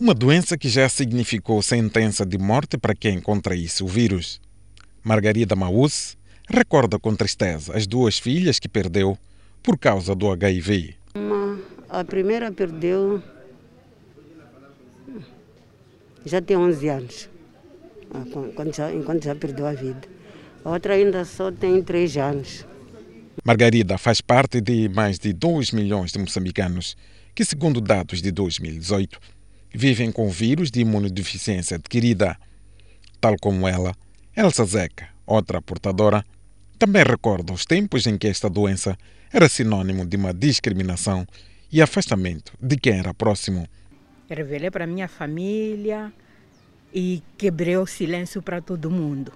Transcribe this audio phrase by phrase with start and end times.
[0.00, 4.40] Uma doença que já significou sentença de morte para quem contraísse o vírus.
[5.04, 6.16] Margarida Maús
[6.48, 9.18] recorda com tristeza as duas filhas que perdeu
[9.62, 10.94] por causa do HIV.
[11.14, 13.22] Uma, a primeira perdeu
[16.24, 17.30] já tem 11 anos,
[18.14, 18.24] ah,
[18.54, 20.00] quando já, enquanto já perdeu a vida.
[20.64, 22.66] A outra ainda só tem 3 anos.
[23.44, 26.96] Margarida faz parte de mais de 2 milhões de moçambicanos
[27.34, 29.20] que, segundo dados de 2018,
[29.72, 32.36] vivem com vírus de imunodeficiência adquirida.
[33.20, 33.94] Tal como ela,
[34.36, 36.24] Elsa Zeca, outra portadora,
[36.78, 38.96] também recorda os tempos em que esta doença
[39.32, 41.26] era sinônimo de uma discriminação
[41.70, 43.68] e afastamento de quem era próximo.
[44.28, 46.12] Revelei para minha família
[46.92, 49.32] e quebrei o silêncio para todo mundo.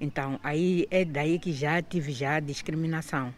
[0.00, 3.34] Então, aí é daí que já tive já discriminação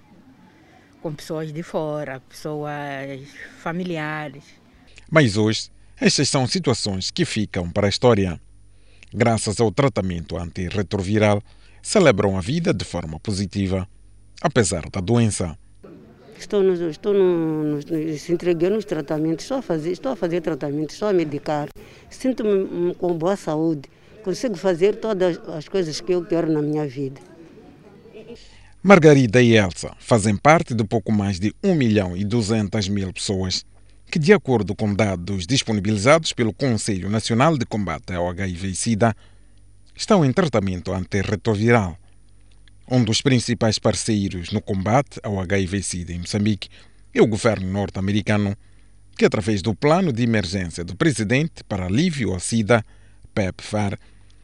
[1.00, 3.20] com pessoas de fora, pessoas
[3.58, 4.44] familiares.
[5.10, 5.70] Mas hoje,
[6.00, 8.40] estas são situações que ficam para a história.
[9.12, 11.42] Graças ao tratamento antirretroviral,
[11.82, 13.86] celebram a vida de forma positiva,
[14.40, 15.58] apesar da doença.
[16.38, 17.82] Estou, no, estou no, no,
[18.18, 21.68] se entreguei nos tratamentos, estou a fazer, estou a fazer tratamento, estou a medicar.
[22.08, 23.82] Sinto-me com boa saúde
[24.22, 27.20] consigo fazer todas as coisas que eu quero na minha vida.
[28.82, 33.64] Margarida e Elsa fazem parte de pouco mais de 1 milhão e 200 mil pessoas
[34.10, 39.16] que, de acordo com dados disponibilizados pelo Conselho Nacional de Combate ao HIV e SIDA,
[39.94, 41.96] estão em tratamento antirretroviral.
[42.90, 46.68] Um dos principais parceiros no combate ao HIV e SIDA em Moçambique
[47.14, 48.56] é o governo norte-americano,
[49.16, 52.84] que, através do plano de emergência do presidente para alívio ao SIDA,
[53.32, 53.96] PEPFAR,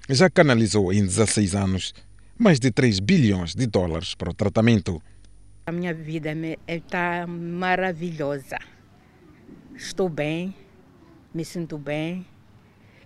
[0.08, 1.92] já canalizou em 16 anos
[2.39, 5.03] mais de 3 bilhões de dólares para o tratamento.
[5.67, 6.30] A minha vida
[6.69, 8.58] está maravilhosa.
[9.77, 10.55] Estou bem,
[11.35, 12.27] me sinto bem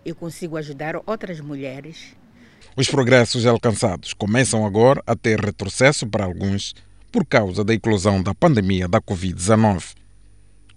[0.05, 2.15] e consigo ajudar outras mulheres.
[2.77, 6.73] Os progressos alcançados começam agora a ter retrocesso para alguns
[7.11, 9.97] por causa da eclosão da pandemia da Covid-19.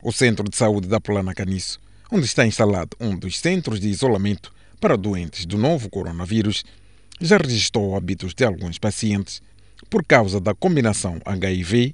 [0.02, 1.80] O Centro de Saúde da Plana Caniço,
[2.12, 4.52] onde está instalado um dos centros de isolamento
[4.82, 6.64] para doentes do novo coronavírus,
[7.22, 9.44] já registrou hábitos de alguns pacientes
[9.92, 11.94] por causa da combinação HIV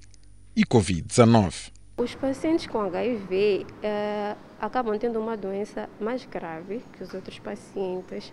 [0.55, 1.78] e Covid-19.
[1.99, 8.31] Os pacientes com HIV eh, acabam tendo uma doença mais grave que os outros pacientes.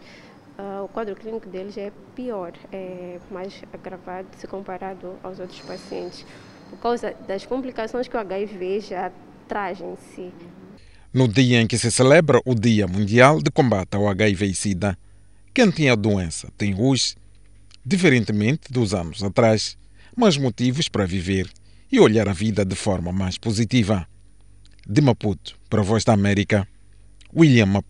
[0.56, 6.25] Uh, o quadro clínico deles é pior, é mais agravado se comparado aos outros pacientes,
[6.71, 9.12] por causa das complicações que o HIV já
[9.49, 10.32] traz em si.
[11.12, 14.97] No dia em que se celebra o Dia Mundial de Combate ao HIV e SIDA,
[15.53, 17.16] quem tem a doença tem hoje,
[17.84, 19.76] diferentemente dos anos atrás,
[20.16, 21.50] mais motivos para viver
[21.91, 24.06] e olhar a vida de forma mais positiva.
[24.88, 26.66] De Maputo, para a Voz da América,
[27.34, 27.84] William Maputo.